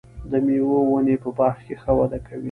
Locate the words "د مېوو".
0.31-0.79